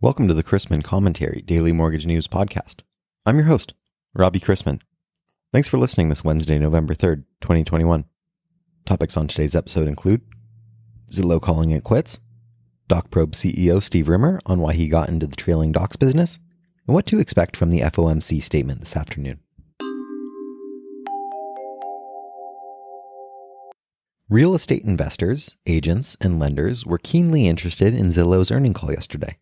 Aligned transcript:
Welcome 0.00 0.28
to 0.28 0.34
the 0.34 0.44
Chrisman 0.44 0.84
Commentary 0.84 1.42
Daily 1.44 1.72
Mortgage 1.72 2.06
News 2.06 2.28
Podcast. 2.28 2.82
I'm 3.26 3.34
your 3.34 3.46
host, 3.46 3.74
Robbie 4.14 4.38
Chrisman. 4.38 4.80
Thanks 5.52 5.66
for 5.66 5.76
listening 5.76 6.08
this 6.08 6.22
Wednesday, 6.22 6.56
November 6.56 6.94
3rd, 6.94 7.24
2021. 7.40 8.04
Topics 8.86 9.16
on 9.16 9.26
today's 9.26 9.56
episode 9.56 9.88
include 9.88 10.20
Zillow 11.10 11.42
calling 11.42 11.72
it 11.72 11.82
quits, 11.82 12.20
DocProbe 12.88 13.32
CEO 13.32 13.82
Steve 13.82 14.08
Rimmer 14.08 14.38
on 14.46 14.60
why 14.60 14.72
he 14.72 14.86
got 14.86 15.08
into 15.08 15.26
the 15.26 15.34
trailing 15.34 15.72
docs 15.72 15.96
business, 15.96 16.38
and 16.86 16.94
what 16.94 17.06
to 17.06 17.18
expect 17.18 17.56
from 17.56 17.70
the 17.70 17.80
FOMC 17.80 18.40
statement 18.40 18.78
this 18.78 18.96
afternoon. 18.96 19.40
Real 24.28 24.54
estate 24.54 24.84
investors, 24.84 25.56
agents, 25.66 26.16
and 26.20 26.38
lenders 26.38 26.86
were 26.86 26.98
keenly 26.98 27.48
interested 27.48 27.94
in 27.94 28.12
Zillow's 28.12 28.52
earning 28.52 28.74
call 28.74 28.92
yesterday. 28.92 29.38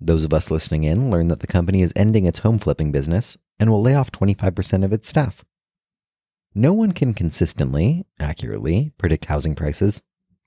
Those 0.00 0.24
of 0.24 0.32
us 0.32 0.50
listening 0.50 0.84
in 0.84 1.10
learn 1.10 1.28
that 1.28 1.40
the 1.40 1.46
company 1.46 1.82
is 1.82 1.92
ending 1.96 2.24
its 2.24 2.40
home 2.40 2.58
flipping 2.58 2.92
business 2.92 3.36
and 3.58 3.70
will 3.70 3.82
lay 3.82 3.94
off 3.94 4.12
25% 4.12 4.84
of 4.84 4.92
its 4.92 5.08
staff. 5.08 5.44
No 6.54 6.72
one 6.72 6.92
can 6.92 7.14
consistently, 7.14 8.06
accurately 8.18 8.92
predict 8.98 9.26
housing 9.26 9.54
prices 9.54 10.02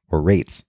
or 0.09 0.21
rates. 0.21 0.63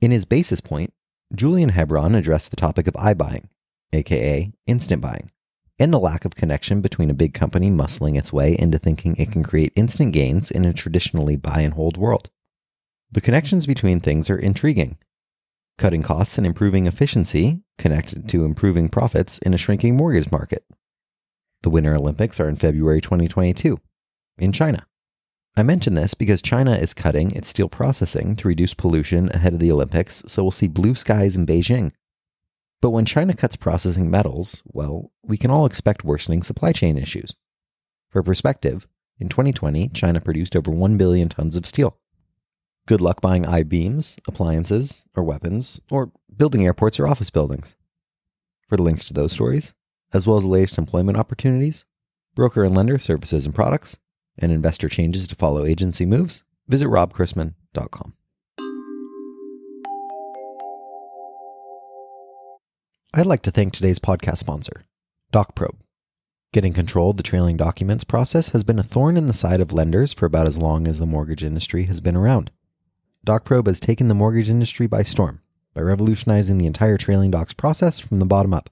In 0.00 0.10
his 0.10 0.24
basis 0.24 0.60
point, 0.60 0.92
Julian 1.34 1.70
Hebron 1.70 2.14
addressed 2.14 2.50
the 2.50 2.56
topic 2.56 2.86
of 2.86 2.94
iBuying, 2.94 3.48
aka 3.92 4.52
instant 4.66 5.02
buying, 5.02 5.30
and 5.78 5.92
the 5.92 5.98
lack 5.98 6.24
of 6.24 6.34
connection 6.34 6.80
between 6.80 7.10
a 7.10 7.14
big 7.14 7.34
company 7.34 7.70
muscling 7.70 8.18
its 8.18 8.32
way 8.32 8.56
into 8.58 8.78
thinking 8.78 9.16
it 9.16 9.32
can 9.32 9.42
create 9.42 9.72
instant 9.76 10.12
gains 10.12 10.50
in 10.50 10.64
a 10.64 10.72
traditionally 10.72 11.36
buy 11.36 11.60
and 11.60 11.74
hold 11.74 11.96
world. 11.96 12.30
The 13.10 13.20
connections 13.20 13.66
between 13.66 14.00
things 14.00 14.30
are 14.30 14.38
intriguing. 14.38 14.98
Cutting 15.78 16.02
costs 16.02 16.38
and 16.38 16.46
improving 16.46 16.86
efficiency 16.86 17.60
connected 17.76 18.26
to 18.30 18.46
improving 18.46 18.88
profits 18.88 19.36
in 19.38 19.52
a 19.52 19.58
shrinking 19.58 19.94
mortgage 19.94 20.30
market. 20.32 20.64
The 21.62 21.68
Winter 21.68 21.94
Olympics 21.94 22.40
are 22.40 22.48
in 22.48 22.56
February 22.56 23.02
2022 23.02 23.78
in 24.38 24.52
China. 24.52 24.86
I 25.54 25.62
mention 25.62 25.94
this 25.94 26.14
because 26.14 26.40
China 26.40 26.74
is 26.74 26.94
cutting 26.94 27.30
its 27.32 27.50
steel 27.50 27.68
processing 27.68 28.36
to 28.36 28.48
reduce 28.48 28.72
pollution 28.72 29.30
ahead 29.34 29.52
of 29.52 29.58
the 29.58 29.70
Olympics, 29.70 30.22
so 30.26 30.42
we'll 30.42 30.50
see 30.50 30.66
blue 30.66 30.94
skies 30.94 31.36
in 31.36 31.44
Beijing. 31.44 31.92
But 32.80 32.90
when 32.90 33.04
China 33.04 33.34
cuts 33.34 33.56
processing 33.56 34.10
metals, 34.10 34.62
well, 34.66 35.12
we 35.22 35.36
can 35.36 35.50
all 35.50 35.66
expect 35.66 36.04
worsening 36.04 36.42
supply 36.42 36.72
chain 36.72 36.96
issues. 36.96 37.34
For 38.10 38.22
perspective, 38.22 38.86
in 39.18 39.28
2020, 39.28 39.90
China 39.90 40.22
produced 40.22 40.56
over 40.56 40.70
1 40.70 40.96
billion 40.96 41.28
tons 41.28 41.56
of 41.56 41.66
steel. 41.66 41.98
Good 42.86 43.00
luck 43.00 43.20
buying 43.20 43.44
I 43.44 43.64
beams, 43.64 44.16
appliances, 44.28 45.06
or 45.16 45.24
weapons, 45.24 45.80
or 45.90 46.12
building 46.36 46.64
airports 46.64 47.00
or 47.00 47.08
office 47.08 47.30
buildings. 47.30 47.74
For 48.68 48.76
the 48.76 48.84
links 48.84 49.04
to 49.06 49.12
those 49.12 49.32
stories, 49.32 49.74
as 50.12 50.24
well 50.24 50.36
as 50.36 50.44
the 50.44 50.50
latest 50.50 50.78
employment 50.78 51.18
opportunities, 51.18 51.84
broker 52.36 52.62
and 52.62 52.76
lender 52.76 52.96
services 53.00 53.44
and 53.44 53.52
products, 53.52 53.96
and 54.38 54.52
investor 54.52 54.88
changes 54.88 55.26
to 55.26 55.34
follow 55.34 55.66
agency 55.66 56.06
moves, 56.06 56.44
visit 56.68 56.86
robchrisman.com. 56.86 58.14
I'd 63.12 63.26
like 63.26 63.42
to 63.42 63.50
thank 63.50 63.72
today's 63.72 63.98
podcast 63.98 64.38
sponsor, 64.38 64.84
DocProbe. 65.32 65.78
Getting 66.52 66.72
control 66.72 67.10
of 67.10 67.16
the 67.16 67.24
trailing 67.24 67.56
documents 67.56 68.04
process 68.04 68.50
has 68.50 68.62
been 68.62 68.78
a 68.78 68.84
thorn 68.84 69.16
in 69.16 69.26
the 69.26 69.34
side 69.34 69.60
of 69.60 69.72
lenders 69.72 70.12
for 70.12 70.26
about 70.26 70.46
as 70.46 70.56
long 70.56 70.86
as 70.86 71.00
the 71.00 71.06
mortgage 71.06 71.42
industry 71.42 71.86
has 71.86 72.00
been 72.00 72.14
around. 72.14 72.52
DocProbe 73.26 73.66
has 73.66 73.80
taken 73.80 74.06
the 74.06 74.14
mortgage 74.14 74.48
industry 74.48 74.86
by 74.86 75.02
storm 75.02 75.42
by 75.74 75.80
revolutionizing 75.80 76.58
the 76.58 76.66
entire 76.66 76.96
trailing 76.96 77.32
docs 77.32 77.52
process 77.52 77.98
from 77.98 78.20
the 78.20 78.24
bottom 78.24 78.54
up. 78.54 78.70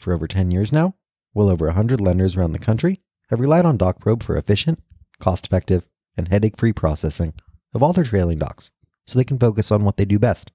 For 0.00 0.12
over 0.12 0.26
10 0.26 0.50
years 0.50 0.72
now, 0.72 0.96
well 1.34 1.48
over 1.48 1.66
100 1.66 2.00
lenders 2.00 2.36
around 2.36 2.50
the 2.50 2.58
country 2.58 3.00
have 3.28 3.38
relied 3.38 3.64
on 3.64 3.78
DocProbe 3.78 4.24
for 4.24 4.36
efficient, 4.36 4.82
cost 5.20 5.46
effective, 5.46 5.86
and 6.16 6.26
headache 6.26 6.58
free 6.58 6.72
processing 6.72 7.32
of 7.72 7.80
all 7.80 7.92
their 7.92 8.02
trailing 8.02 8.40
docs 8.40 8.72
so 9.06 9.16
they 9.16 9.24
can 9.24 9.38
focus 9.38 9.70
on 9.70 9.84
what 9.84 9.98
they 9.98 10.04
do 10.04 10.18
best 10.18 10.50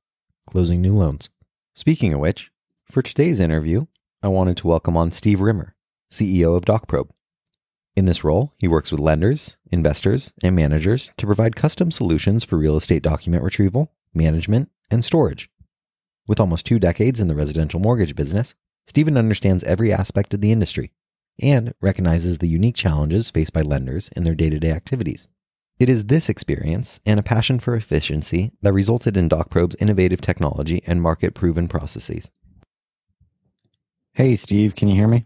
closing 0.45 0.81
new 0.81 0.93
loans. 0.93 1.29
Speaking 1.73 2.13
of 2.13 2.19
which, 2.19 2.51
for 2.83 3.01
today's 3.01 3.39
interview, 3.39 3.85
I 4.21 4.27
wanted 4.27 4.57
to 4.57 4.67
welcome 4.67 4.97
on 4.97 5.13
Steve 5.13 5.39
Rimmer, 5.39 5.73
CEO 6.11 6.57
of 6.57 6.65
DocProbe. 6.65 7.11
In 7.95 8.05
this 8.05 8.23
role, 8.23 8.53
he 8.57 8.67
works 8.67 8.91
with 8.91 9.01
lenders, 9.01 9.57
investors, 9.69 10.31
and 10.41 10.55
managers 10.55 11.09
to 11.17 11.25
provide 11.25 11.55
custom 11.55 11.91
solutions 11.91 12.43
for 12.43 12.57
real 12.57 12.77
estate 12.77 13.03
document 13.03 13.43
retrieval, 13.43 13.91
management, 14.13 14.69
and 14.89 15.03
storage. 15.03 15.49
With 16.27 16.39
almost 16.39 16.65
two 16.65 16.79
decades 16.79 17.19
in 17.19 17.27
the 17.27 17.35
residential 17.35 17.79
mortgage 17.79 18.15
business, 18.15 18.55
Stephen 18.87 19.17
understands 19.17 19.63
every 19.63 19.91
aspect 19.91 20.33
of 20.33 20.41
the 20.41 20.51
industry 20.51 20.91
and 21.39 21.73
recognizes 21.81 22.37
the 22.37 22.47
unique 22.47 22.75
challenges 22.75 23.29
faced 23.29 23.51
by 23.51 23.61
lenders 23.61 24.09
in 24.15 24.23
their 24.23 24.35
day 24.35 24.49
to 24.49 24.59
day 24.59 24.71
activities. 24.71 25.27
It 25.79 25.89
is 25.89 26.05
this 26.05 26.29
experience 26.29 26.99
and 27.05 27.19
a 27.19 27.23
passion 27.23 27.59
for 27.59 27.75
efficiency 27.75 28.51
that 28.61 28.73
resulted 28.73 29.17
in 29.17 29.27
DocProbe's 29.27 29.75
innovative 29.79 30.21
technology 30.21 30.83
and 30.85 31.01
market 31.01 31.33
proven 31.33 31.67
processes. 31.67 32.29
Hey, 34.13 34.35
Steve, 34.35 34.75
can 34.75 34.87
you 34.87 34.95
hear 34.95 35.07
me? 35.07 35.25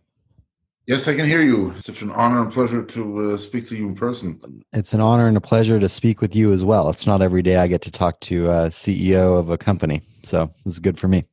Yes, 0.87 1.07
I 1.07 1.15
can 1.15 1.25
hear 1.25 1.41
you. 1.41 1.71
It's 1.71 1.87
Such 1.87 2.03
an 2.03 2.11
honor 2.11 2.41
and 2.41 2.51
pleasure 2.51 2.83
to 2.83 3.31
uh, 3.31 3.37
speak 3.37 3.67
to 3.69 3.75
you 3.75 3.87
in 3.87 3.95
person. 3.95 4.39
It's 4.71 4.93
an 4.93 5.01
honor 5.01 5.27
and 5.27 5.35
a 5.35 5.41
pleasure 5.41 5.79
to 5.79 5.89
speak 5.89 6.21
with 6.21 6.35
you 6.35 6.53
as 6.53 6.63
well. 6.63 6.91
It's 6.91 7.07
not 7.07 7.23
every 7.23 7.41
day 7.41 7.55
I 7.55 7.65
get 7.65 7.81
to 7.83 7.91
talk 7.91 8.19
to 8.21 8.45
a 8.51 8.67
CEO 8.67 9.39
of 9.39 9.49
a 9.49 9.57
company, 9.57 10.01
so 10.21 10.51
this 10.63 10.73
is 10.73 10.79
good 10.79 10.99
for 10.99 11.07
me. 11.07 11.23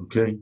Okay. 0.00 0.38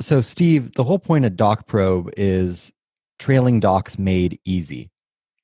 So, 0.00 0.20
Steve, 0.20 0.74
the 0.74 0.84
whole 0.84 1.00
point 1.00 1.24
of 1.24 1.32
DocProbe 1.32 2.12
is 2.16 2.70
trailing 3.18 3.58
docs 3.58 3.98
made 3.98 4.38
easy. 4.44 4.88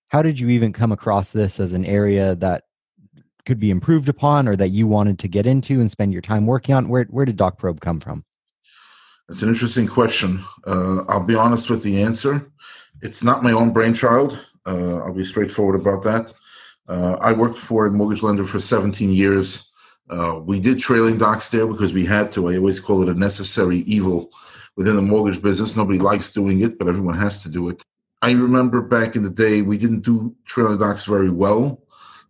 How 0.08 0.22
did 0.22 0.38
you 0.38 0.50
even 0.50 0.72
come 0.72 0.92
across 0.92 1.30
this 1.30 1.58
as 1.58 1.72
an 1.72 1.84
area 1.84 2.36
that 2.36 2.64
could 3.46 3.58
be 3.58 3.72
improved 3.72 4.08
upon 4.08 4.46
or 4.46 4.54
that 4.54 4.68
you 4.68 4.86
wanted 4.86 5.18
to 5.18 5.28
get 5.28 5.44
into 5.44 5.80
and 5.80 5.90
spend 5.90 6.12
your 6.12 6.22
time 6.22 6.46
working 6.46 6.72
on? 6.72 6.88
Where, 6.88 7.02
where 7.10 7.24
did 7.24 7.36
DocProbe 7.36 7.80
come 7.80 7.98
from? 7.98 8.24
It's 9.30 9.42
an 9.42 9.48
interesting 9.48 9.86
question. 9.86 10.44
Uh, 10.66 11.04
I'll 11.08 11.24
be 11.24 11.34
honest 11.34 11.70
with 11.70 11.82
the 11.82 12.02
answer. 12.02 12.50
It's 13.00 13.22
not 13.22 13.42
my 13.42 13.52
own 13.52 13.72
brainchild. 13.72 14.38
Uh, 14.66 14.98
I'll 14.98 15.14
be 15.14 15.24
straightforward 15.24 15.80
about 15.80 16.02
that. 16.02 16.34
Uh, 16.88 17.16
I 17.20 17.32
worked 17.32 17.56
for 17.56 17.86
a 17.86 17.90
mortgage 17.90 18.22
lender 18.22 18.44
for 18.44 18.60
17 18.60 19.10
years. 19.10 19.70
Uh, 20.10 20.40
we 20.44 20.60
did 20.60 20.78
trailing 20.78 21.16
docs 21.16 21.48
there 21.48 21.66
because 21.66 21.94
we 21.94 22.04
had 22.04 22.32
to. 22.32 22.48
I 22.48 22.58
always 22.58 22.80
call 22.80 23.02
it 23.02 23.08
a 23.08 23.14
necessary 23.14 23.78
evil 23.78 24.30
within 24.76 24.96
the 24.96 25.02
mortgage 25.02 25.40
business. 25.40 25.74
Nobody 25.74 25.98
likes 25.98 26.30
doing 26.30 26.60
it, 26.60 26.78
but 26.78 26.86
everyone 26.86 27.16
has 27.16 27.42
to 27.44 27.48
do 27.48 27.70
it. 27.70 27.82
I 28.20 28.32
remember 28.32 28.82
back 28.82 29.16
in 29.16 29.22
the 29.22 29.30
day, 29.30 29.62
we 29.62 29.78
didn't 29.78 30.00
do 30.00 30.34
trailing 30.44 30.78
docs 30.78 31.06
very 31.06 31.30
well. 31.30 31.82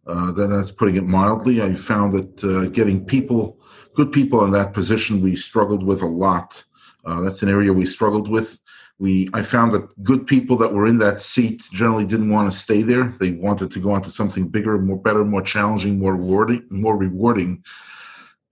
Uh, 0.06 0.30
then 0.30 0.50
that's 0.50 0.70
putting 0.70 0.94
it 0.96 1.04
mildly. 1.04 1.60
I 1.60 1.74
found 1.74 2.12
that 2.12 2.44
uh, 2.44 2.68
getting 2.68 3.04
people, 3.04 3.58
good 3.94 4.12
people 4.12 4.44
in 4.44 4.52
that 4.52 4.74
position, 4.74 5.20
we 5.20 5.34
struggled 5.34 5.82
with 5.82 6.02
a 6.02 6.06
lot. 6.06 6.62
Uh, 7.04 7.20
that's 7.20 7.42
an 7.42 7.48
area 7.48 7.72
we 7.72 7.86
struggled 7.86 8.28
with. 8.28 8.58
We 8.98 9.28
I 9.34 9.42
found 9.42 9.72
that 9.72 10.02
good 10.02 10.26
people 10.26 10.56
that 10.58 10.72
were 10.72 10.86
in 10.86 10.98
that 10.98 11.20
seat 11.20 11.62
generally 11.72 12.06
didn't 12.06 12.30
want 12.30 12.50
to 12.50 12.56
stay 12.56 12.82
there. 12.82 13.14
They 13.18 13.32
wanted 13.32 13.70
to 13.72 13.80
go 13.80 13.90
on 13.90 14.02
to 14.02 14.10
something 14.10 14.48
bigger, 14.48 14.78
more 14.78 14.98
better, 14.98 15.24
more 15.24 15.42
challenging, 15.42 15.98
more 15.98 16.14
rewarding. 16.16 16.64
More 16.70 16.96
rewarding. 16.96 17.62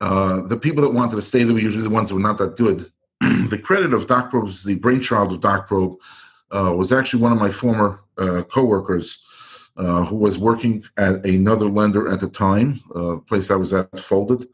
Uh, 0.00 0.42
the 0.42 0.56
people 0.56 0.82
that 0.82 0.92
wanted 0.92 1.16
to 1.16 1.22
stay 1.22 1.44
there 1.44 1.54
were 1.54 1.60
usually 1.60 1.84
the 1.84 1.90
ones 1.90 2.08
that 2.08 2.16
were 2.16 2.20
not 2.20 2.38
that 2.38 2.56
good. 2.56 2.90
the 3.20 3.60
credit 3.62 3.92
of 3.92 4.08
Doc 4.08 4.32
DocProbe, 4.32 4.64
the 4.64 4.74
brainchild 4.74 5.32
of 5.32 5.40
DocProbe, 5.40 5.96
uh, 6.50 6.74
was 6.76 6.92
actually 6.92 7.22
one 7.22 7.32
of 7.32 7.38
my 7.38 7.50
former 7.50 8.00
uh, 8.18 8.42
coworkers 8.42 9.24
uh, 9.76 10.04
who 10.04 10.16
was 10.16 10.38
working 10.38 10.84
at 10.96 11.24
another 11.26 11.66
lender 11.66 12.08
at 12.08 12.20
the 12.20 12.28
time, 12.28 12.80
uh, 12.94 13.18
place 13.26 13.50
I 13.50 13.56
was 13.56 13.72
at 13.72 13.98
folded 13.98 14.46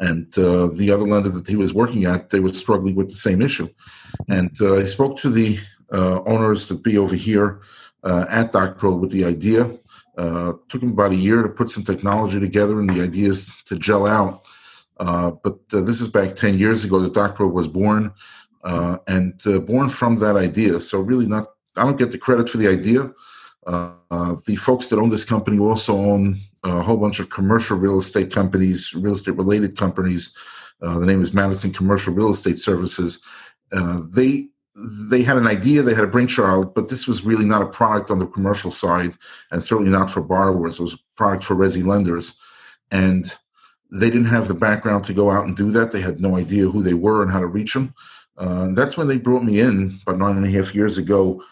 and 0.00 0.36
uh, 0.38 0.68
the 0.68 0.90
other 0.90 1.06
lender 1.06 1.28
that 1.28 1.46
he 1.46 1.56
was 1.56 1.74
working 1.74 2.04
at, 2.04 2.30
they 2.30 2.40
were 2.40 2.52
struggling 2.52 2.94
with 2.94 3.08
the 3.08 3.16
same 3.16 3.42
issue. 3.42 3.68
And 4.28 4.50
uh, 4.60 4.76
he 4.76 4.86
spoke 4.86 5.18
to 5.20 5.30
the 5.30 5.58
uh, 5.92 6.22
owners 6.24 6.66
to 6.68 6.74
be 6.74 6.98
over 6.98 7.16
here 7.16 7.62
uh, 8.04 8.26
at 8.28 8.52
DocProbe 8.52 9.00
with 9.00 9.10
the 9.10 9.24
idea. 9.24 9.70
Uh, 10.16 10.54
took 10.68 10.82
him 10.82 10.90
about 10.90 11.12
a 11.12 11.16
year 11.16 11.42
to 11.42 11.48
put 11.48 11.70
some 11.70 11.84
technology 11.84 12.40
together, 12.40 12.80
and 12.80 12.90
the 12.90 13.02
idea 13.02 13.28
is 13.28 13.56
to 13.64 13.76
gel 13.76 14.06
out. 14.06 14.44
Uh, 14.98 15.30
but 15.30 15.68
this 15.68 16.00
is 16.00 16.08
back 16.08 16.34
10 16.34 16.58
years 16.58 16.84
ago 16.84 17.00
that 17.00 17.12
DocProbe 17.12 17.52
was 17.52 17.68
born, 17.68 18.12
and 18.64 19.40
born 19.66 19.88
from 19.88 20.16
that 20.16 20.36
idea. 20.36 20.80
So, 20.80 21.00
really, 21.00 21.26
not 21.26 21.48
I 21.76 21.84
don't 21.84 21.96
get 21.96 22.10
the 22.10 22.18
credit 22.18 22.50
for 22.50 22.58
the 22.58 22.66
idea. 22.66 23.12
The 24.46 24.56
folks 24.56 24.88
that 24.88 24.98
own 24.98 25.08
this 25.08 25.24
company 25.24 25.58
also 25.58 25.96
own 25.96 26.38
a 26.64 26.80
whole 26.82 26.96
bunch 26.96 27.20
of 27.20 27.30
commercial 27.30 27.78
real 27.78 27.98
estate 27.98 28.32
companies, 28.32 28.94
real 28.94 29.14
estate 29.14 29.36
related 29.36 29.76
companies. 29.76 30.36
Uh, 30.82 30.98
the 30.98 31.06
name 31.06 31.20
is 31.20 31.32
Madison 31.32 31.72
Commercial 31.72 32.14
Real 32.14 32.30
Estate 32.30 32.58
Services. 32.58 33.20
Uh, 33.72 34.00
they 34.10 34.48
they 35.10 35.24
had 35.24 35.36
an 35.36 35.48
idea, 35.48 35.82
they 35.82 35.94
had 35.94 36.04
a 36.04 36.08
brainchild, 36.08 36.72
but 36.72 36.88
this 36.88 37.08
was 37.08 37.24
really 37.24 37.44
not 37.44 37.62
a 37.62 37.66
product 37.66 38.12
on 38.12 38.20
the 38.20 38.26
commercial 38.28 38.70
side, 38.70 39.12
and 39.50 39.60
certainly 39.60 39.90
not 39.90 40.08
for 40.08 40.20
borrowers. 40.20 40.78
It 40.78 40.82
was 40.82 40.94
a 40.94 40.98
product 41.16 41.42
for 41.42 41.56
resi 41.56 41.84
lenders, 41.84 42.36
and 42.92 43.24
they 43.90 44.06
didn't 44.06 44.26
have 44.26 44.46
the 44.46 44.54
background 44.54 45.04
to 45.06 45.12
go 45.12 45.32
out 45.32 45.46
and 45.46 45.56
do 45.56 45.72
that. 45.72 45.90
They 45.90 46.00
had 46.00 46.20
no 46.20 46.36
idea 46.36 46.68
who 46.68 46.84
they 46.84 46.94
were 46.94 47.22
and 47.22 47.30
how 47.30 47.40
to 47.40 47.46
reach 47.46 47.74
them. 47.74 47.92
Uh, 48.36 48.68
that's 48.72 48.96
when 48.96 49.08
they 49.08 49.16
brought 49.16 49.42
me 49.42 49.58
in 49.58 49.98
about 50.02 50.18
nine 50.18 50.36
and 50.36 50.46
a 50.46 50.50
half 50.50 50.76
years 50.76 50.96
ago 50.96 51.42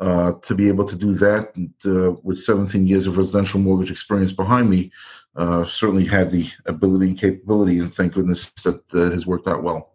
uh, 0.00 0.32
to 0.42 0.54
be 0.54 0.68
able 0.68 0.84
to 0.84 0.96
do 0.96 1.12
that. 1.14 1.54
And 1.56 1.72
uh, 1.86 2.16
with 2.22 2.38
17 2.38 2.86
years 2.86 3.06
of 3.06 3.16
residential 3.16 3.60
mortgage 3.60 3.90
experience 3.90 4.32
behind 4.32 4.68
me, 4.68 4.90
uh, 5.36 5.64
certainly 5.64 6.04
had 6.04 6.30
the 6.30 6.48
ability 6.66 7.08
and 7.08 7.18
capability, 7.18 7.78
and 7.78 7.92
thank 7.92 8.14
goodness 8.14 8.50
that 8.64 8.82
it 8.92 9.12
has 9.12 9.26
worked 9.26 9.48
out 9.48 9.62
well. 9.62 9.94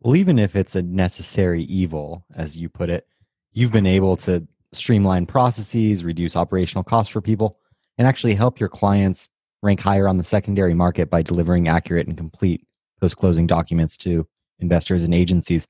Well, 0.00 0.16
even 0.16 0.38
if 0.38 0.56
it's 0.56 0.76
a 0.76 0.82
necessary 0.82 1.64
evil, 1.64 2.24
as 2.34 2.56
you 2.56 2.68
put 2.70 2.88
it, 2.88 3.06
you've 3.52 3.72
been 3.72 3.86
able 3.86 4.16
to 4.18 4.46
streamline 4.72 5.26
processes, 5.26 6.04
reduce 6.04 6.36
operational 6.36 6.84
costs 6.84 7.12
for 7.12 7.20
people, 7.20 7.58
and 7.98 8.06
actually 8.06 8.34
help 8.34 8.58
your 8.58 8.68
clients 8.68 9.28
rank 9.62 9.80
higher 9.80 10.08
on 10.08 10.16
the 10.16 10.24
secondary 10.24 10.72
market 10.72 11.10
by 11.10 11.20
delivering 11.20 11.68
accurate 11.68 12.06
and 12.06 12.16
complete 12.16 12.66
post 13.00 13.16
closing 13.16 13.46
documents 13.46 13.96
to 13.98 14.26
investors 14.58 15.02
and 15.02 15.14
agencies. 15.14 15.66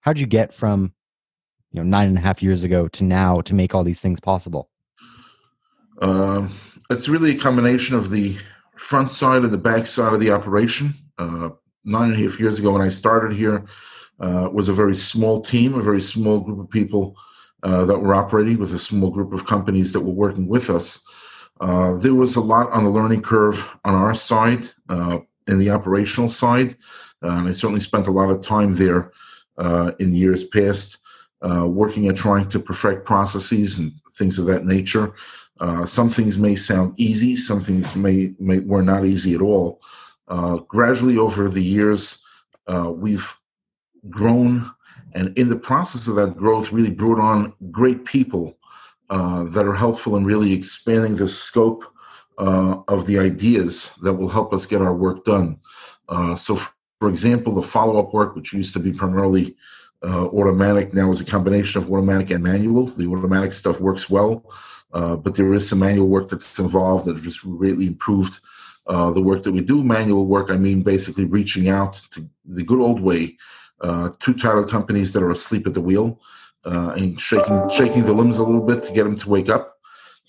How'd 0.00 0.18
you 0.18 0.26
get 0.26 0.52
from 0.52 0.92
you 1.72 1.80
know 1.80 1.88
nine 1.88 2.08
and 2.08 2.18
a 2.18 2.20
half 2.20 2.42
years 2.42 2.64
ago 2.64 2.88
to 2.88 3.04
now 3.04 3.40
to 3.42 3.54
make 3.54 3.74
all 3.74 3.84
these 3.84 4.00
things 4.00 4.20
possible? 4.20 4.68
Uh, 6.00 6.48
it's 6.90 7.08
really 7.08 7.36
a 7.36 7.38
combination 7.38 7.94
of 7.96 8.10
the 8.10 8.36
front 8.76 9.10
side 9.10 9.42
and 9.42 9.52
the 9.52 9.58
back 9.58 9.86
side 9.86 10.12
of 10.12 10.20
the 10.20 10.30
operation. 10.30 10.94
Uh, 11.18 11.50
nine 11.84 12.10
and 12.10 12.14
a 12.14 12.22
half 12.22 12.40
years 12.40 12.58
ago, 12.58 12.72
when 12.72 12.82
I 12.82 12.88
started 12.88 13.36
here, 13.36 13.66
uh, 14.18 14.48
was 14.52 14.68
a 14.68 14.72
very 14.72 14.96
small 14.96 15.42
team, 15.42 15.74
a 15.74 15.82
very 15.82 16.02
small 16.02 16.40
group 16.40 16.58
of 16.58 16.70
people 16.70 17.16
uh, 17.62 17.84
that 17.84 17.98
were 17.98 18.14
operating 18.14 18.58
with 18.58 18.72
a 18.72 18.78
small 18.78 19.10
group 19.10 19.32
of 19.32 19.46
companies 19.46 19.92
that 19.92 20.00
were 20.00 20.12
working 20.12 20.48
with 20.48 20.70
us. 20.70 21.02
Uh, 21.60 21.96
there 21.98 22.14
was 22.14 22.36
a 22.36 22.40
lot 22.40 22.70
on 22.72 22.84
the 22.84 22.90
learning 22.90 23.22
curve 23.22 23.68
on 23.84 23.94
our 23.94 24.14
side, 24.14 24.66
uh, 24.88 25.18
in 25.46 25.58
the 25.58 25.68
operational 25.68 26.28
side, 26.28 26.76
and 27.22 27.48
I 27.48 27.52
certainly 27.52 27.80
spent 27.80 28.06
a 28.06 28.12
lot 28.12 28.30
of 28.30 28.40
time 28.40 28.72
there 28.72 29.12
in 29.98 30.14
years 30.14 30.44
past. 30.44 30.99
Uh, 31.42 31.66
working 31.66 32.06
at 32.06 32.16
trying 32.16 32.46
to 32.46 32.60
perfect 32.60 33.06
processes 33.06 33.78
and 33.78 33.92
things 34.12 34.38
of 34.38 34.44
that 34.44 34.66
nature. 34.66 35.14
Uh, 35.58 35.86
some 35.86 36.10
things 36.10 36.36
may 36.36 36.54
sound 36.54 36.92
easy, 36.98 37.34
some 37.34 37.62
things 37.62 37.96
may, 37.96 38.34
may 38.38 38.58
were 38.58 38.82
not 38.82 39.06
easy 39.06 39.34
at 39.34 39.40
all. 39.40 39.80
Uh, 40.28 40.56
gradually 40.68 41.16
over 41.16 41.48
the 41.48 41.62
years, 41.62 42.22
uh, 42.66 42.92
we've 42.94 43.38
grown, 44.10 44.70
and 45.14 45.36
in 45.38 45.48
the 45.48 45.56
process 45.56 46.08
of 46.08 46.14
that 46.14 46.36
growth, 46.36 46.72
really 46.72 46.90
brought 46.90 47.18
on 47.18 47.54
great 47.70 48.04
people 48.04 48.58
uh, 49.08 49.44
that 49.44 49.64
are 49.64 49.74
helpful 49.74 50.16
in 50.16 50.26
really 50.26 50.52
expanding 50.52 51.16
the 51.16 51.28
scope 51.28 51.84
of 52.36 53.06
the 53.06 53.18
ideas 53.18 53.92
that 54.02 54.12
will 54.12 54.28
help 54.28 54.52
us 54.52 54.66
get 54.66 54.82
our 54.82 54.94
work 54.94 55.24
done. 55.24 55.58
so, 56.36 56.54
for 57.00 57.08
example, 57.08 57.54
the 57.54 57.62
follow-up 57.62 58.12
work, 58.12 58.36
which 58.36 58.52
used 58.52 58.74
to 58.74 58.78
be 58.78 58.92
primarily 58.92 59.56
uh, 60.02 60.26
automatic 60.26 60.94
now 60.94 61.10
is 61.10 61.20
a 61.20 61.24
combination 61.24 61.82
of 61.82 61.90
automatic 61.90 62.30
and 62.30 62.42
manual. 62.42 62.86
The 62.86 63.06
automatic 63.06 63.52
stuff 63.52 63.80
works 63.80 64.08
well, 64.08 64.50
uh, 64.92 65.16
but 65.16 65.34
there 65.34 65.52
is 65.52 65.68
some 65.68 65.80
manual 65.80 66.08
work 66.08 66.30
that's 66.30 66.58
involved 66.58 67.06
that 67.06 67.16
just 67.22 67.42
greatly 67.42 67.86
improved 67.86 68.40
uh, 68.86 69.10
the 69.10 69.22
work 69.22 69.42
that 69.42 69.52
we 69.52 69.60
do. 69.60 69.84
Manual 69.84 70.26
work, 70.26 70.50
I 70.50 70.56
mean, 70.56 70.82
basically 70.82 71.24
reaching 71.24 71.68
out 71.68 72.00
to 72.12 72.26
the 72.44 72.64
good 72.64 72.80
old 72.80 73.00
way 73.00 73.36
uh, 73.80 74.10
to 74.20 74.34
title 74.34 74.64
companies 74.64 75.12
that 75.12 75.22
are 75.22 75.30
asleep 75.30 75.66
at 75.66 75.74
the 75.74 75.80
wheel 75.80 76.20
uh, 76.64 76.90
and 76.96 77.20
shaking 77.20 77.70
shaking 77.70 78.04
the 78.04 78.12
limbs 78.12 78.38
a 78.38 78.44
little 78.44 78.66
bit 78.66 78.82
to 78.82 78.92
get 78.92 79.04
them 79.04 79.18
to 79.18 79.28
wake 79.28 79.48
up 79.48 79.78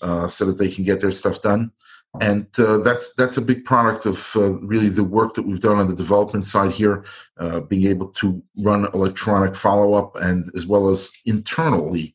uh, 0.00 0.26
so 0.26 0.44
that 0.44 0.58
they 0.58 0.70
can 0.70 0.84
get 0.84 1.00
their 1.00 1.12
stuff 1.12 1.42
done 1.42 1.70
and 2.20 2.46
uh, 2.58 2.78
that's 2.78 3.14
that's 3.14 3.38
a 3.38 3.42
big 3.42 3.64
product 3.64 4.04
of 4.04 4.32
uh, 4.36 4.60
really 4.60 4.90
the 4.90 5.04
work 5.04 5.34
that 5.34 5.46
we've 5.46 5.60
done 5.60 5.78
on 5.78 5.86
the 5.86 5.94
development 5.94 6.44
side 6.44 6.70
here, 6.70 7.04
uh, 7.38 7.60
being 7.60 7.88
able 7.88 8.08
to 8.08 8.42
run 8.58 8.86
electronic 8.92 9.54
follow 9.54 9.94
up 9.94 10.16
and 10.16 10.44
as 10.54 10.66
well 10.66 10.90
as 10.90 11.10
internally 11.24 12.14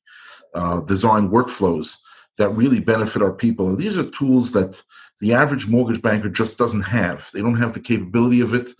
uh, 0.53 0.81
design 0.81 1.29
workflows 1.29 1.97
that 2.37 2.49
really 2.49 2.79
benefit 2.79 3.23
our 3.23 3.33
people. 3.33 3.69
And 3.69 3.77
these 3.77 3.97
are 3.97 4.07
tools 4.11 4.51
that 4.51 4.83
the 5.19 5.33
average 5.33 5.67
mortgage 5.67 6.01
banker 6.01 6.29
just 6.29 6.59
doesn't 6.59 6.81
have. 6.81 7.29
They 7.33 7.41
don't 7.41 7.57
have 7.57 7.73
the 7.73 7.79
capability 7.79 8.41
of 8.41 8.53
it. 8.53 8.73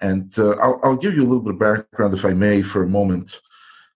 And 0.00 0.32
uh, 0.38 0.52
I'll, 0.62 0.80
I'll, 0.84 0.96
give 0.96 1.14
you 1.14 1.22
a 1.22 1.28
little 1.28 1.42
bit 1.42 1.54
of 1.54 1.58
background, 1.58 2.14
if 2.14 2.24
I 2.24 2.32
may, 2.32 2.62
for 2.62 2.84
a 2.84 2.88
moment. 2.88 3.40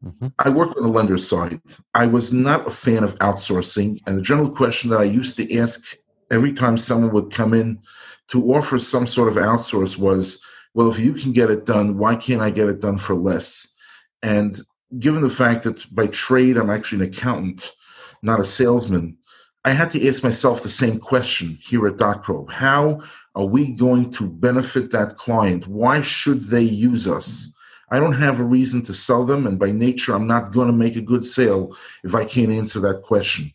Mm-hmm. 0.04 0.26
I 0.40 0.50
worked 0.50 0.76
on 0.76 0.82
the 0.82 0.88
lender 0.90 1.16
side. 1.16 1.60
I 1.94 2.06
was 2.06 2.32
not 2.32 2.66
a 2.66 2.70
fan 2.70 3.04
of 3.04 3.14
outsourcing, 3.20 4.02
and 4.06 4.18
the 4.18 4.22
general 4.22 4.50
question 4.50 4.90
that 4.90 5.00
I 5.00 5.04
used 5.04 5.36
to 5.36 5.56
ask 5.56 5.96
every 6.30 6.52
time 6.52 6.78
someone 6.78 7.12
would 7.12 7.32
come 7.32 7.54
in 7.54 7.80
to 8.28 8.54
offer 8.54 8.78
some 8.78 9.06
sort 9.06 9.28
of 9.28 9.34
outsource 9.34 9.98
was, 9.98 10.42
well, 10.74 10.90
if 10.90 10.98
you 10.98 11.12
can 11.14 11.32
get 11.32 11.50
it 11.50 11.66
done, 11.66 11.98
why 11.98 12.16
can't 12.16 12.42
I 12.42 12.50
get 12.50 12.68
it 12.68 12.80
done 12.80 12.98
for 12.98 13.14
less? 13.14 13.72
And 14.22 14.58
given 14.98 15.22
the 15.22 15.28
fact 15.28 15.64
that 15.64 15.94
by 15.94 16.06
trade 16.08 16.56
I'm 16.56 16.70
actually 16.70 17.04
an 17.04 17.12
accountant, 17.12 17.72
not 18.22 18.40
a 18.40 18.44
salesman, 18.44 19.16
I 19.64 19.70
had 19.70 19.90
to 19.90 20.08
ask 20.08 20.22
myself 20.22 20.62
the 20.62 20.68
same 20.68 20.98
question 20.98 21.58
here 21.62 21.86
at 21.86 21.96
DocProbe. 21.96 22.50
How 22.50 23.00
are 23.34 23.46
we 23.46 23.72
going 23.72 24.10
to 24.12 24.28
benefit 24.28 24.90
that 24.90 25.16
client? 25.16 25.66
Why 25.66 26.02
should 26.02 26.48
they 26.48 26.62
use 26.62 27.08
us? 27.08 27.54
I 27.90 28.00
don't 28.00 28.14
have 28.14 28.40
a 28.40 28.44
reason 28.44 28.82
to 28.82 28.94
sell 28.94 29.24
them, 29.24 29.46
and 29.46 29.58
by 29.58 29.70
nature, 29.70 30.14
I'm 30.14 30.26
not 30.26 30.52
going 30.52 30.66
to 30.66 30.72
make 30.72 30.96
a 30.96 31.02
good 31.02 31.24
sale 31.24 31.76
if 32.02 32.14
I 32.14 32.24
can't 32.24 32.52
answer 32.52 32.80
that 32.80 33.02
question. 33.02 33.52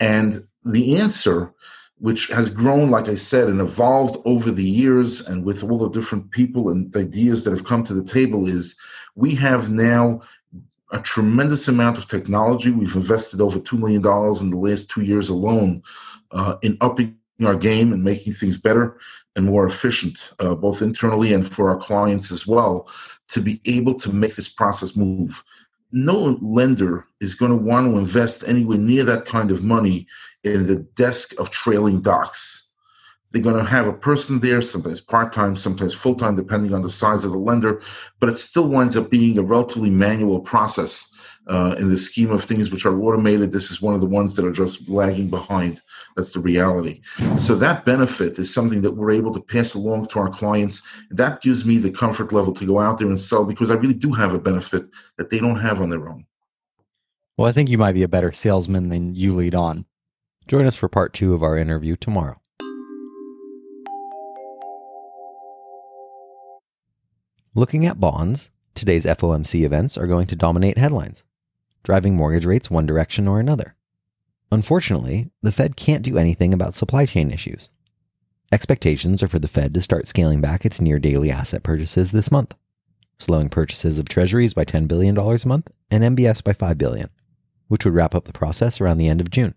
And 0.00 0.46
the 0.64 0.96
answer 0.96 1.54
which 2.00 2.28
has 2.28 2.48
grown, 2.48 2.90
like 2.90 3.08
I 3.08 3.16
said, 3.16 3.48
and 3.48 3.60
evolved 3.60 4.16
over 4.24 4.50
the 4.50 4.64
years, 4.64 5.26
and 5.26 5.44
with 5.44 5.64
all 5.64 5.78
the 5.78 5.90
different 5.90 6.30
people 6.30 6.70
and 6.70 6.94
ideas 6.96 7.44
that 7.44 7.50
have 7.50 7.64
come 7.64 7.82
to 7.84 7.94
the 7.94 8.04
table, 8.04 8.46
is 8.46 8.76
we 9.14 9.34
have 9.34 9.70
now 9.70 10.20
a 10.92 11.00
tremendous 11.00 11.68
amount 11.68 11.98
of 11.98 12.06
technology. 12.06 12.70
We've 12.70 12.94
invested 12.94 13.40
over 13.40 13.58
$2 13.58 13.78
million 13.78 14.00
in 14.40 14.50
the 14.50 14.56
last 14.56 14.90
two 14.90 15.02
years 15.02 15.28
alone 15.28 15.82
uh, 16.30 16.56
in 16.62 16.78
upping 16.80 17.16
our 17.44 17.54
game 17.54 17.92
and 17.92 18.02
making 18.02 18.32
things 18.32 18.56
better 18.56 18.98
and 19.36 19.44
more 19.44 19.66
efficient, 19.66 20.32
uh, 20.38 20.54
both 20.54 20.82
internally 20.82 21.32
and 21.32 21.46
for 21.46 21.70
our 21.70 21.76
clients 21.76 22.32
as 22.32 22.46
well, 22.46 22.88
to 23.28 23.40
be 23.40 23.60
able 23.66 23.94
to 23.94 24.12
make 24.12 24.34
this 24.34 24.48
process 24.48 24.96
move 24.96 25.44
no 25.92 26.38
lender 26.40 27.06
is 27.20 27.34
going 27.34 27.50
to 27.50 27.64
want 27.64 27.90
to 27.90 27.98
invest 27.98 28.44
anywhere 28.46 28.78
near 28.78 29.04
that 29.04 29.24
kind 29.24 29.50
of 29.50 29.64
money 29.64 30.06
in 30.44 30.66
the 30.66 30.76
desk 30.96 31.32
of 31.38 31.50
trailing 31.50 32.00
docs. 32.00 32.66
They're 33.30 33.42
going 33.42 33.62
to 33.62 33.70
have 33.70 33.86
a 33.86 33.92
person 33.92 34.40
there, 34.40 34.62
sometimes 34.62 35.00
part 35.00 35.32
time, 35.32 35.54
sometimes 35.54 35.92
full 35.92 36.14
time, 36.14 36.34
depending 36.34 36.72
on 36.72 36.82
the 36.82 36.90
size 36.90 37.24
of 37.24 37.32
the 37.32 37.38
lender, 37.38 37.82
but 38.20 38.30
it 38.30 38.38
still 38.38 38.68
winds 38.68 38.96
up 38.96 39.10
being 39.10 39.38
a 39.38 39.42
relatively 39.42 39.90
manual 39.90 40.40
process 40.40 41.12
uh, 41.48 41.74
in 41.78 41.90
the 41.90 41.98
scheme 41.98 42.30
of 42.30 42.44
things 42.44 42.70
which 42.70 42.84
are 42.84 43.00
automated, 43.00 43.52
this 43.52 43.70
is 43.70 43.80
one 43.80 43.94
of 43.94 44.00
the 44.00 44.06
ones 44.06 44.36
that 44.36 44.44
are 44.44 44.52
just 44.52 44.86
lagging 44.88 45.30
behind. 45.30 45.80
That's 46.14 46.32
the 46.32 46.40
reality. 46.40 47.00
So 47.38 47.54
that 47.56 47.86
benefit 47.86 48.38
is 48.38 48.52
something 48.52 48.82
that 48.82 48.92
we're 48.92 49.12
able 49.12 49.32
to 49.32 49.40
pass 49.40 49.74
along 49.74 50.08
to 50.08 50.18
our 50.18 50.28
clients. 50.28 50.82
That 51.10 51.40
gives 51.40 51.64
me 51.64 51.78
the 51.78 51.90
comfort 51.90 52.32
level 52.32 52.52
to 52.52 52.66
go 52.66 52.78
out 52.78 52.98
there 52.98 53.08
and 53.08 53.18
sell 53.18 53.44
because 53.44 53.70
I 53.70 53.74
really 53.74 53.94
do 53.94 54.12
have 54.12 54.34
a 54.34 54.38
benefit 54.38 54.88
that 55.16 55.30
they 55.30 55.38
don't 55.38 55.58
have 55.60 55.80
on 55.80 55.88
their 55.88 56.08
own. 56.08 56.26
Well, 57.38 57.48
I 57.48 57.52
think 57.52 57.70
you 57.70 57.78
might 57.78 57.92
be 57.92 58.02
a 58.02 58.08
better 58.08 58.32
salesman 58.32 58.88
than 58.88 59.14
you 59.14 59.34
lead 59.34 59.54
on. 59.54 59.86
Join 60.48 60.66
us 60.66 60.76
for 60.76 60.88
part 60.88 61.14
two 61.14 61.34
of 61.34 61.42
our 61.42 61.56
interview 61.56 61.96
tomorrow. 61.96 62.40
Looking 67.54 67.86
at 67.86 68.00
bonds, 68.00 68.50
today's 68.74 69.06
FOMC 69.06 69.64
events 69.64 69.96
are 69.96 70.06
going 70.06 70.26
to 70.26 70.36
dominate 70.36 70.78
headlines 70.78 71.24
driving 71.82 72.16
mortgage 72.16 72.46
rates 72.46 72.70
one 72.70 72.86
direction 72.86 73.28
or 73.28 73.40
another. 73.40 73.74
Unfortunately, 74.50 75.30
the 75.42 75.52
Fed 75.52 75.76
can't 75.76 76.02
do 76.02 76.18
anything 76.18 76.54
about 76.54 76.74
supply 76.74 77.06
chain 77.06 77.30
issues. 77.30 77.68
Expectations 78.50 79.22
are 79.22 79.28
for 79.28 79.38
the 79.38 79.48
Fed 79.48 79.74
to 79.74 79.82
start 79.82 80.08
scaling 80.08 80.40
back 80.40 80.64
its 80.64 80.80
near 80.80 80.98
daily 80.98 81.30
asset 81.30 81.62
purchases 81.62 82.12
this 82.12 82.30
month, 82.30 82.54
slowing 83.18 83.50
purchases 83.50 83.98
of 83.98 84.08
treasuries 84.08 84.54
by 84.54 84.64
$10 84.64 84.88
billion 84.88 85.18
a 85.18 85.46
month 85.46 85.70
and 85.90 86.16
MBS 86.16 86.42
by 86.42 86.54
5 86.54 86.78
billion, 86.78 87.10
which 87.68 87.84
would 87.84 87.94
wrap 87.94 88.14
up 88.14 88.24
the 88.24 88.32
process 88.32 88.80
around 88.80 88.96
the 88.96 89.08
end 89.08 89.20
of 89.20 89.30
June. 89.30 89.54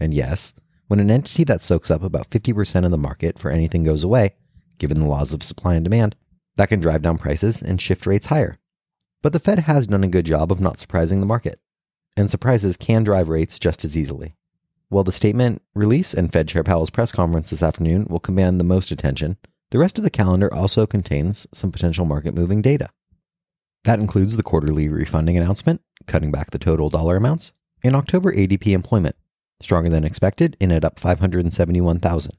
And 0.00 0.12
yes, 0.12 0.54
when 0.88 0.98
an 0.98 1.10
entity 1.10 1.44
that 1.44 1.62
soaks 1.62 1.88
up 1.88 2.02
about 2.02 2.30
50% 2.30 2.84
of 2.84 2.90
the 2.90 2.98
market 2.98 3.38
for 3.38 3.50
anything 3.52 3.84
goes 3.84 4.02
away, 4.02 4.34
given 4.78 4.98
the 4.98 5.06
laws 5.06 5.32
of 5.32 5.44
supply 5.44 5.74
and 5.74 5.84
demand, 5.84 6.16
that 6.56 6.68
can 6.68 6.80
drive 6.80 7.02
down 7.02 7.16
prices 7.16 7.62
and 7.62 7.80
shift 7.80 8.06
rates 8.06 8.26
higher, 8.26 8.58
but 9.22 9.32
the 9.32 9.38
Fed 9.38 9.60
has 9.60 9.86
done 9.86 10.04
a 10.04 10.08
good 10.08 10.26
job 10.26 10.50
of 10.50 10.60
not 10.60 10.78
surprising 10.78 11.20
the 11.20 11.26
market, 11.26 11.60
and 12.16 12.30
surprises 12.30 12.76
can 12.76 13.04
drive 13.04 13.28
rates 13.28 13.58
just 13.58 13.84
as 13.84 13.96
easily. 13.96 14.34
While 14.88 15.04
the 15.04 15.12
statement 15.12 15.62
release 15.74 16.12
and 16.12 16.32
Fed 16.32 16.48
Chair 16.48 16.64
Powell's 16.64 16.90
press 16.90 17.12
conference 17.12 17.50
this 17.50 17.62
afternoon 17.62 18.06
will 18.10 18.18
command 18.18 18.58
the 18.58 18.64
most 18.64 18.90
attention, 18.90 19.36
the 19.70 19.78
rest 19.78 19.98
of 19.98 20.04
the 20.04 20.10
calendar 20.10 20.52
also 20.52 20.86
contains 20.86 21.46
some 21.54 21.70
potential 21.70 22.04
market 22.04 22.34
moving 22.34 22.60
data. 22.60 22.90
That 23.84 24.00
includes 24.00 24.36
the 24.36 24.42
quarterly 24.42 24.88
refunding 24.88 25.36
announcement, 25.36 25.80
cutting 26.06 26.32
back 26.32 26.50
the 26.50 26.58
total 26.58 26.90
dollar 26.90 27.16
amounts, 27.16 27.52
and 27.84 27.94
October 27.94 28.32
ADP 28.32 28.72
employment, 28.72 29.16
stronger 29.62 29.88
than 29.88 30.04
expected 30.04 30.56
in 30.60 30.72
at 30.72 30.84
up 30.84 30.98
571,000. 30.98 32.36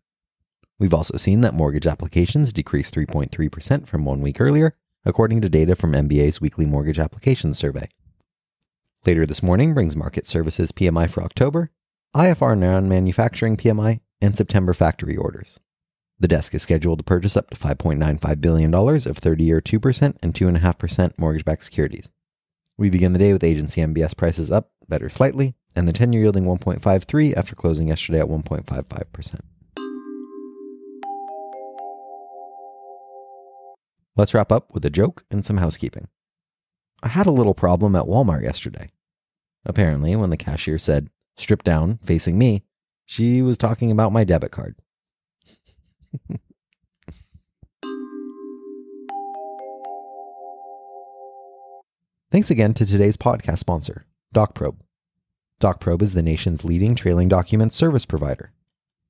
We've 0.77 0.93
also 0.93 1.17
seen 1.17 1.41
that 1.41 1.53
mortgage 1.53 1.88
applications 1.88 2.51
decreased 2.51 2.93
3.3% 2.93 3.88
from 3.88 4.03
one 4.03 4.21
week 4.21 4.41
earlier, 4.41 4.75
according 5.05 5.41
to 5.41 5.50
data 5.50 5.75
from 5.75 5.93
MBA's 5.93 6.41
weekly 6.41 6.65
mortgage 6.65 7.00
applications 7.00 7.58
survey. 7.58 7.89
Later 9.05 9.25
this 9.25 9.41
morning 9.41 9.74
brings 9.74 9.96
Markit 9.96 10.27
Services 10.27 10.72
PMI 10.72 11.10
for 11.10 11.24
October, 11.24 11.72
IFR 12.15 12.58
non 12.58 12.88
manufacturing 12.88 13.58
PMI, 13.58 14.00
and 14.22 14.38
September 14.38 14.74
factory 14.74 15.17
orders. 15.17 15.60
The 16.20 16.27
desk 16.27 16.53
is 16.53 16.62
scheduled 16.62 17.00
to 17.00 17.03
purchase 17.03 17.36
up 17.36 17.50
to 17.50 17.58
$5.95 17.58 18.41
billion 18.41 18.74
of 18.74 19.17
30 19.17 19.43
year 19.43 19.60
2% 19.60 20.17
and 20.22 20.34
2.5% 20.34 21.12
mortgage 21.17 21.46
backed 21.46 21.63
securities. 21.63 22.10
We 22.77 22.91
begin 22.91 23.13
the 23.13 23.20
day 23.20 23.34
with 23.34 23.43
agency 23.43 23.81
MBS 23.81 24.15
prices 24.15 24.51
up, 24.51 24.70
better 24.88 25.10
slightly, 25.10 25.55
and 25.75 25.88
the 25.88 25.93
10 25.93 26.13
year 26.13 26.24
yielding 26.24 26.46
1.53 26.46 27.36
after 27.36 27.55
closing 27.55 27.88
yesterday 27.88 28.20
at 28.20 28.27
1.55%. 28.27 29.39
Let's 34.15 34.34
wrap 34.34 34.51
up 34.51 34.74
with 34.74 34.84
a 34.86 34.89
joke 34.89 35.24
and 35.32 35.46
some 35.46 35.58
housekeeping. 35.58 36.08
I 37.01 37.08
had 37.08 37.27
a 37.27 37.32
little 37.32 37.53
problem 37.53 37.96
at 37.96 38.06
Walmart 38.06 38.44
yesterday. 38.44 38.91
Apparently, 39.65 40.15
when 40.15 40.30
the 40.30 40.38
cashier 40.38 40.77
said, 40.77 41.10
strip 41.38 41.63
down, 41.63 42.00
facing 42.03 42.38
me, 42.38 42.63
she 43.06 43.41
was 43.41 43.58
talking 43.58 43.91
about 43.91 44.12
my 44.12 44.24
debit 44.24 44.51
card. 44.51 44.75
Thanks 52.32 52.50
again 52.50 52.74
to 52.75 52.86
today's 52.86 53.18
podcast 53.18 53.60
sponsor, 53.60 54.06
DocProbe. 54.34 54.80
DocProbe 55.60 56.01
is 56.01 56.13
the 56.13 56.22
nation's 56.22 56.63
leading 56.63 56.96
trailing 56.96 57.27
documents 57.27 57.75
service 57.75 58.06
provider. 58.06 58.53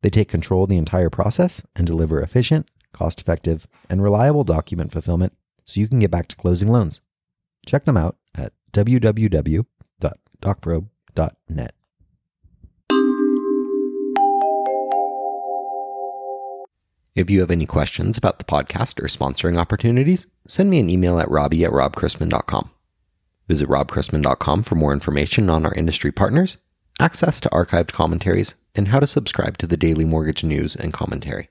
They 0.01 0.10
take 0.10 0.27
control 0.27 0.63
of 0.63 0.70
the 0.70 0.77
entire 0.77 1.12
process 1.12 1.63
and 1.75 1.86
deliver 1.86 2.20
efficient, 2.20 2.67
cost 2.93 3.21
effective, 3.21 3.67
and 3.89 4.03
reliable 4.03 4.43
document 4.43 4.91
fulfillment 4.91 5.33
so 5.65 5.79
you 5.79 5.88
can 5.88 6.00
get 6.00 6.12
back 6.12 6.27
to 6.27 6.36
closing 6.36 6.69
loans. 6.69 7.01
Check 7.65 7.86
them 7.86 7.98
out 7.98 8.17
at 8.36 8.53
www.docprobe.net. 8.74 11.74
If 17.13 17.29
you 17.29 17.41
have 17.41 17.51
any 17.51 17.65
questions 17.65 18.17
about 18.17 18.39
the 18.39 18.45
podcast 18.45 19.01
or 19.01 19.07
sponsoring 19.07 19.57
opportunities, 19.57 20.27
send 20.48 20.69
me 20.69 20.79
an 20.79 20.89
email 20.89 21.19
at 21.19 21.29
robbie 21.29 21.65
at 21.65 21.71
robchrisman.com. 21.71 22.71
Visit 23.50 23.67
robchrisman.com 23.67 24.63
for 24.63 24.75
more 24.75 24.93
information 24.93 25.50
on 25.50 25.65
our 25.65 25.74
industry 25.74 26.13
partners, 26.13 26.55
access 27.01 27.41
to 27.41 27.50
archived 27.50 27.91
commentaries, 27.91 28.55
and 28.75 28.88
how 28.88 29.01
to 29.01 29.07
subscribe 29.07 29.57
to 29.57 29.67
the 29.67 29.75
daily 29.75 30.05
mortgage 30.05 30.45
news 30.45 30.74
and 30.74 30.93
commentary. 30.93 31.50